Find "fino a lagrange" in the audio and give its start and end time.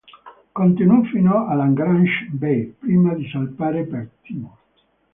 1.03-2.25